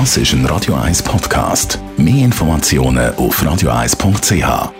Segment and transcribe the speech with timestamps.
[0.00, 1.78] Das ist ein Radio 1 Podcast.
[1.96, 4.72] Mehr Informationen auf radio1.ch.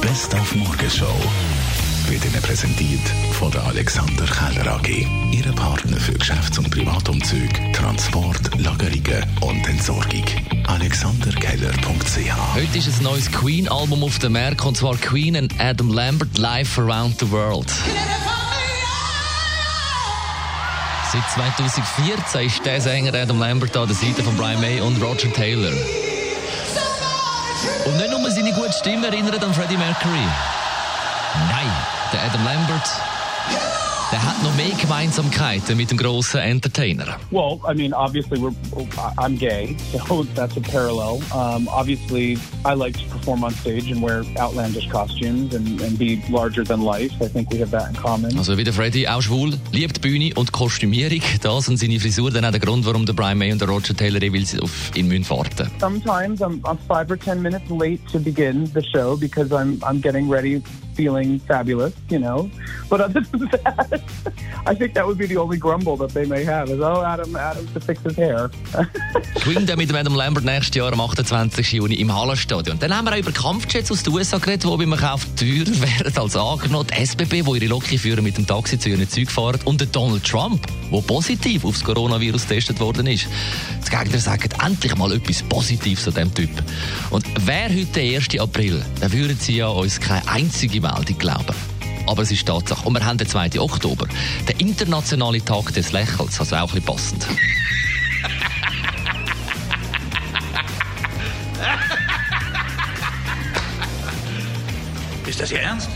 [0.00, 1.04] Best auf Morgenshow
[2.08, 5.06] wird Ihnen präsentiert von der Alexander Keller AG.
[5.30, 10.24] Ihre Partner für Geschäfts- und Privatumzug, Transport, Lagerungen und Entsorgung.
[10.66, 16.38] AlexanderKeller.ch Heute ist ein neues Queen-Album auf dem Markt, und zwar Queen and Adam Lambert
[16.38, 17.70] Live Around the World.
[21.10, 25.32] Seit 2014 ist der Sänger Adam Lambert an der Seite von Brian May und Roger
[25.32, 25.72] Taylor.
[27.86, 30.28] Und nicht nur seine gute Stimme erinnert an Freddie Mercury.
[31.48, 31.72] Nein,
[32.12, 32.90] der Adam Lambert,
[34.10, 37.18] der hat noch mehr Gemeinsamkeiten mit dem grossen Entertainer.
[37.30, 38.54] Well, I mean, obviously, we're
[39.18, 39.76] I'm gay,
[40.08, 41.20] so that's a parallel.
[41.32, 46.22] Um, obviously, I like to perform on stage and wear outlandish costumes and, and be
[46.30, 47.12] larger than life.
[47.20, 48.36] I think we have that in common.
[48.38, 51.20] Also wie der Freddie auch schwul, liebt Bühne und Kostümierung.
[51.42, 53.94] Das und seine Frisur dann auch der Grund, warum der Brian May und der Roger
[53.94, 55.70] Taylor jeweils auf ihn müssen warten.
[55.80, 60.00] Sometimes I'm, I'm five or ten minutes late to begin the show because I'm I'm
[60.00, 60.62] getting ready,
[60.98, 62.50] feeling fabulous, you know.
[62.90, 64.02] But other than that,
[64.66, 67.36] I think that would be the only grumble that they may have is, oh, Adam,
[67.36, 68.50] Adam to fix his hair.
[69.36, 71.72] Queen dann mit Adam Lambert nächstes Jahr am 28.
[71.72, 72.80] Juni im Hallenstadion.
[72.80, 76.18] Dann haben wir auch über Kampfjets aus den USA geredet, die beim Kauf teurer werden
[76.18, 76.88] als angenommen.
[76.90, 79.60] Die SBB, die ihre Lokführer mit dem Taxi zu ihren Zügen fahren.
[79.64, 83.26] Und der Donald Trump, der positiv aufs Coronavirus getestet worden ist.
[83.86, 86.50] Die Gegner sagen endlich mal etwas Positives an diesem Typ.
[87.10, 88.38] Und wäre heute der 1.
[88.38, 91.54] April, dann würden sie ja uns keine einzige Meldung glauben.
[92.06, 92.86] Aber es ist Tatsache.
[92.86, 93.60] Und wir haben den 2.
[93.60, 94.06] Oktober,
[94.46, 97.26] der internationale Tag des Lächelns, also auch ein bisschen passend.
[105.26, 105.90] Ist das Ihr Ernst?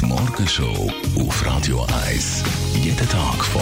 [0.00, 2.44] Die Morgenshow auf Radio 1.
[2.80, 3.15] Jeden Tag